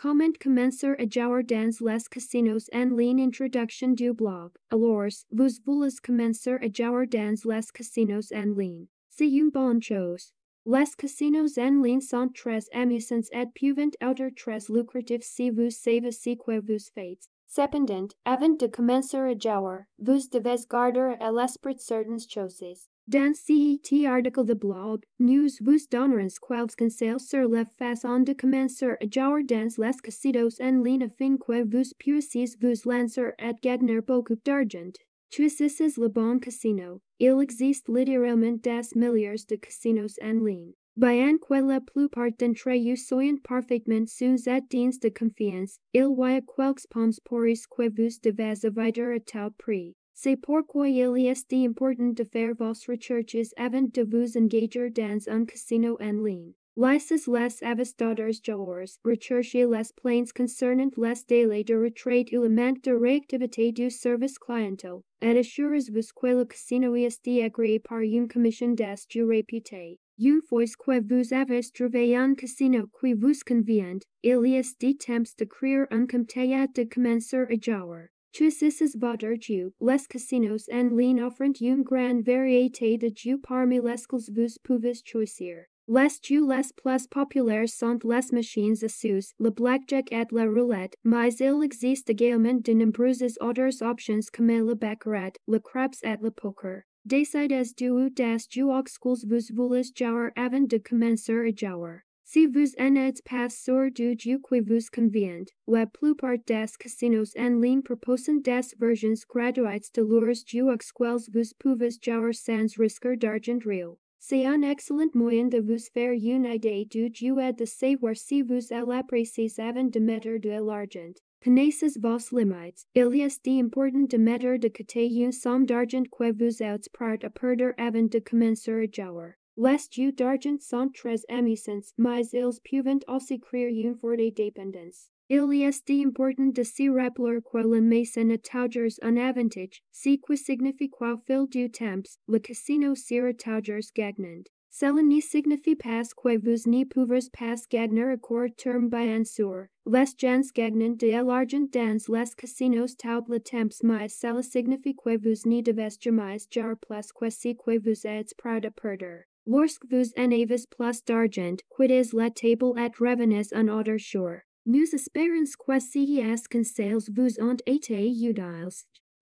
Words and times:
Comment 0.00 0.30
commencer 0.38 0.94
à 0.96 1.06
dans 1.06 1.72
les 1.80 2.04
casinos 2.08 2.70
en 2.72 2.96
ligne 2.96 3.20
Introduction 3.20 3.94
du 3.94 4.12
blog. 4.12 4.52
Alors, 4.70 5.10
vous 5.32 5.48
voulez 5.66 5.90
commencer 6.00 6.52
à 6.52 6.68
dans 6.68 7.34
les 7.44 7.66
casinos 7.74 8.32
en 8.32 8.56
ligne. 8.56 8.86
C'est 9.10 9.28
une 9.28 9.50
bonne 9.50 9.82
chose. 9.82 10.32
Les 10.64 10.84
casinos 10.96 11.58
en 11.58 11.82
ligne 11.82 12.00
sont 12.00 12.28
très 12.28 12.62
amusants 12.72 13.28
et 13.32 13.46
peuvent 13.46 13.90
être 14.00 14.34
très 14.36 14.72
lucratifs 14.72 15.24
si 15.24 15.50
vous 15.50 15.70
savez 15.70 16.12
ce 16.12 16.36
que 16.36 16.60
vous 16.60 16.78
faites. 16.94 17.28
Cependant, 17.48 18.06
avant 18.24 18.50
de 18.50 18.68
commencer 18.68 19.16
à 19.16 19.36
jouer, 19.36 19.78
vous 19.98 20.20
devez 20.32 20.64
garder 20.70 21.16
à 21.18 21.32
l'esprit 21.32 21.74
certaines 21.78 22.20
choses. 22.20 22.88
Dans 23.10 23.34
cet 23.34 23.90
article 24.04 24.44
de 24.44 24.52
blog, 24.52 25.02
nous 25.18 25.48
vous 25.62 25.78
donnerons 25.90 26.28
quelques 26.46 26.76
conseils 26.76 27.18
sur 27.18 27.48
la 27.48 27.64
façon 27.64 28.20
de 28.20 28.34
commencer 28.34 28.84
à 28.84 29.06
jouer 29.10 29.44
dans 29.44 29.72
les 29.78 29.96
casinos 30.02 30.60
en 30.60 30.82
ligne 30.84 31.04
afin 31.04 31.38
que 31.38 31.64
vous 31.64 31.90
puissiez 31.98 32.44
vous 32.60 32.74
lancer? 32.84 33.32
Et 33.38 33.54
gagner 33.62 34.02
beaucoup 34.02 34.36
d'argent. 34.44 34.92
Choisissez 35.30 35.94
le 35.96 36.08
bon 36.08 36.38
casino. 36.38 37.00
Il 37.18 37.40
existe 37.40 37.88
littéralement 37.88 38.58
des 38.62 38.82
milliards 38.94 39.46
de 39.48 39.56
casinos 39.56 40.18
en 40.22 40.44
ligne. 40.44 40.74
Bien 40.94 41.38
que 41.38 41.66
la 41.66 41.80
plupart 41.80 42.32
d'entre 42.38 42.68
eux 42.68 42.96
soient 42.96 43.40
parfaitement 43.42 44.06
sous 44.06 44.50
éteints 44.50 44.98
de 45.02 45.08
confiance, 45.08 45.78
il 45.94 46.14
y 46.14 46.22
a 46.22 46.42
quelques 46.42 46.86
pommes 46.90 47.12
pourries 47.24 47.64
que 47.70 47.88
vous 47.88 48.18
devez 48.22 48.66
éviter 48.66 49.08
à 49.08 49.48
tout 49.48 49.54
prix. 49.56 49.96
C'est 50.20 50.36
pourquoi 50.36 50.88
il 50.88 50.98
est 50.98 51.52
important 51.52 52.12
de 52.12 52.24
faire 52.24 52.52
vos 52.58 52.72
recherches 52.88 53.52
avant 53.56 53.82
de 53.82 54.02
vous 54.02 54.36
engager 54.36 54.90
dans 54.90 55.22
un 55.28 55.44
casino 55.44 55.96
en 56.00 56.24
ligne. 56.24 56.54
Lices 56.76 57.28
les 57.28 57.62
avistadores 57.62 58.32
joueurs, 58.44 58.98
recherchez 59.04 59.64
les 59.64 59.92
plaintes 59.94 60.32
concernant 60.32 60.90
les 60.96 61.24
délais 61.28 61.62
de 61.62 61.74
le 61.74 62.48
manque 62.48 62.82
de 62.82 62.94
réactivité 62.94 63.70
du 63.70 63.90
service 63.90 64.40
clientèle, 64.40 65.02
et 65.22 65.38
assurez-vous 65.38 66.12
que 66.20 66.26
le 66.26 66.44
casino 66.46 66.96
est 66.96 67.28
agréé 67.40 67.78
par 67.78 68.00
une 68.00 68.26
commission 68.26 68.72
des 68.72 68.96
jeux 69.08 69.24
réputé. 69.24 70.00
Une 70.18 70.42
fois 70.42 70.64
que 70.64 71.00
vous 71.00 71.32
avez 71.32 71.60
trouvé 71.72 72.16
un 72.16 72.34
casino 72.34 72.88
qui 73.00 73.14
vous 73.14 73.38
convient, 73.46 74.00
il 74.24 74.44
est 74.46 74.78
temps 74.80 75.32
de 75.38 75.44
créer 75.44 75.84
un 75.92 76.08
compte 76.08 76.36
et 76.36 76.66
de 76.74 76.92
commencer 76.92 77.36
à 77.36 77.46
jouer. 77.60 78.08
Choisissez 78.32 78.96
votre 78.96 79.34
jeu. 79.40 79.72
Les 79.80 80.06
casinos 80.08 80.68
ligne 80.96 81.22
offrent 81.22 81.50
une 81.60 81.82
grande 81.82 82.22
variété 82.22 82.98
de 82.98 83.10
jeux 83.14 83.38
parmi 83.38 83.76
lesquels 83.76 84.34
vous 84.34 84.46
pouvez 84.62 84.94
choisir. 85.04 85.64
Les 85.90 86.10
jeux 86.22 86.46
les 86.46 86.70
plus 86.76 87.08
populaires 87.08 87.68
sont 87.68 87.98
les 88.04 88.32
machines 88.32 88.76
à 88.82 88.88
sous, 88.88 89.32
le 89.40 89.48
blackjack 89.48 90.12
et 90.12 90.26
la 90.32 90.44
roulette, 90.44 90.94
mais 91.02 91.32
il 91.36 91.62
existe 91.64 92.10
également 92.10 92.52
de 92.52 92.72
nombreuses 92.74 93.38
autres 93.40 93.82
options 93.82 94.20
comme 94.30 94.48
le 94.48 94.74
baccarat, 94.74 95.32
le 95.46 95.58
craps 95.58 96.02
et 96.02 96.18
le 96.20 96.30
poker. 96.30 96.82
Décidez 97.06 97.72
du 97.78 98.10
des 98.10 98.36
jeux 98.50 98.66
auxquels 98.66 99.26
vous 99.30 99.40
voulez 99.56 99.82
jouer 99.96 100.30
avant 100.36 100.60
de 100.60 100.76
commencer 100.76 101.32
à 101.32 101.56
jouer. 101.56 102.00
Si 102.30 102.46
vous 102.46 102.74
n'êtes 102.78 103.22
pas 103.22 103.48
sûr 103.48 103.90
du 103.90 104.14
jeu 104.18 104.38
qui 104.46 104.60
vous 104.60 104.86
convient, 104.92 105.46
la 105.66 105.86
plupart 105.86 106.36
des 106.46 106.66
casinos 106.78 107.34
en 107.38 107.58
ligne 107.58 107.80
proposent 107.80 108.28
des 108.42 108.60
versions 108.78 109.16
gratuites 109.30 109.94
de 109.94 110.02
leurs 110.02 110.34
jeux 110.34 110.70
auxquels 110.70 111.32
vous 111.32 111.54
pouvez 111.58 111.88
jouer 111.90 112.32
sans 112.34 112.76
risque 112.76 113.08
d'argent 113.14 113.58
réel. 113.64 113.94
C'est 114.18 114.44
un 114.44 114.60
excellent 114.60 115.08
moyen 115.14 115.46
de 115.48 115.58
vous 115.58 115.78
faire 115.78 116.12
une 116.12 116.44
idée 116.44 116.84
du 116.84 117.08
jeu 117.14 117.34
et 117.40 117.54
de 117.54 117.64
savoir 117.64 118.14
si 118.14 118.42
vous 118.42 118.60
l'appréciez 118.86 119.48
avant 119.56 119.84
de 119.84 119.98
mettre 119.98 120.38
de 120.38 120.50
l'argent. 120.50 121.14
Connaissez 121.42 121.98
vos 121.98 122.18
limites. 122.36 122.84
Il 122.94 123.22
est 123.22 123.48
important 123.48 124.06
de 124.06 124.18
mettre 124.18 124.58
de 124.58 124.68
côté 124.68 125.06
une 125.06 125.32
somme 125.32 125.64
d'argent 125.64 126.02
que 126.02 126.30
vous 126.30 126.62
êtes 126.62 126.90
prêt 126.92 127.24
à 127.24 127.30
perdre 127.30 127.72
avant 127.78 128.02
de 128.02 128.18
commencer 128.18 128.70
à 128.70 128.84
jouer. 128.84 129.37
Les 129.60 129.76
jeux 129.90 130.12
d'argent 130.12 130.60
sont 130.60 130.88
très 130.88 131.24
amusants, 131.28 131.92
mais 131.98 132.28
ils 132.28 132.52
peuvent 132.62 133.00
aussi 133.08 133.40
créer 133.40 133.70
une 133.70 133.96
forte 133.96 134.36
dépendance. 134.36 135.10
Il 135.28 135.52
est 135.52 135.90
important 135.90 136.52
de 136.52 136.62
se 136.62 136.88
rappeler 136.88 137.40
que 137.42 137.58
le 137.58 137.80
maison 137.80 138.30
a 138.30 138.38
toujours 138.38 138.92
un 139.02 139.16
avantage, 139.16 139.82
ce 139.90 140.10
qui 140.10 140.36
signifie 140.36 140.88
qu'au 140.88 141.16
fil 141.26 141.48
du 141.50 141.68
temps, 141.72 142.08
le 142.28 142.38
casino 142.38 142.94
sera 142.94 143.32
toujours 143.32 143.80
gagnant. 143.96 144.44
Cela 144.70 145.02
ne 145.02 145.20
signifie 145.20 145.74
pas 145.74 146.02
que 146.04 146.38
vous 146.38 146.70
ne 146.70 146.84
pouvez 146.84 147.28
pas 147.36 147.56
gagner 147.68 148.04
à 148.04 148.16
court 148.16 148.54
terme 148.56 148.88
bien 148.88 149.24
sûr. 149.24 149.64
Les 149.86 150.04
gens 150.16 150.52
gagnent 150.54 150.96
de 150.96 151.08
l'argent 151.08 151.66
dans 151.72 151.98
les 152.14 152.30
casinos 152.36 152.94
tout 152.96 153.24
le 153.28 153.40
temps 153.40 153.76
mais 153.82 154.08
cela 154.08 154.40
signifie 154.40 154.94
que 154.94 155.18
vous 155.18 155.50
ne 155.50 155.62
devez 155.62 155.88
jamais 156.00 156.38
jouer 156.48 156.76
plus 156.80 157.12
que 157.12 157.28
ce 157.28 157.54
que 157.54 157.76
vous 157.80 158.06
êtes 158.06 158.36
prêt 158.36 158.64
à 158.64 158.70
perdre. 158.70 159.24
Lorsque 159.50 159.86
vous 159.90 160.12
en 160.18 160.30
avez 160.30 160.44
plus 160.44 161.02
d'argent, 161.06 161.56
quittez 161.74 162.04
la 162.12 162.30
table 162.30 162.74
et 162.76 162.90
revenez 163.00 163.46
un 163.52 163.68
autre 163.68 163.96
jour. 163.96 164.32
Nous 164.66 164.94
espérons 164.94 165.46
que 165.58 165.80
ces 165.80 166.38
conseils 166.52 167.08
vous 167.16 167.40
ont 167.40 167.56
été 167.64 168.10
utiles. 168.10 168.70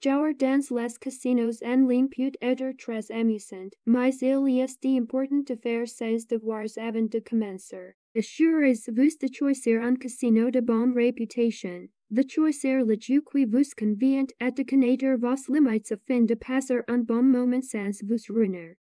Jouer 0.03 0.34
dans 0.34 0.66
les 0.69 0.98
casinos 0.98 1.62
en 1.62 1.87
ligne 1.88 2.09
peut 2.09 2.32
être 2.41 2.76
très 2.76 3.09
amusant, 3.12 3.70
mais 3.87 4.16
il 4.20 4.59
est 4.59 4.84
important 4.84 5.44
de 5.47 5.54
faire 5.54 5.87
ses 5.87 6.26
devoirs 6.28 6.76
avant 6.76 7.08
de 7.08 7.20
commencer. 7.20 7.94
Assurez-vous 8.16 9.19
de 9.22 9.32
choisir 9.32 9.84
un 9.84 9.94
casino 9.94 10.50
de 10.50 10.60
bonne 10.60 10.93
réputation, 10.93 11.87
de 12.10 12.25
choisir 12.28 12.84
le 12.84 12.97
jeu 13.00 13.22
qui 13.31 13.44
vous 13.44 13.62
convient 13.78 14.26
et 14.41 14.50
de 14.50 14.64
connaître 14.64 15.16
vos 15.20 15.54
limites 15.54 15.93
afin 15.93 16.22
de 16.22 16.34
passer 16.34 16.81
un 16.88 16.98
bon 16.98 17.22
moment 17.22 17.62
sans 17.62 18.03
vous 18.03 18.34
ruiner. 18.34 18.76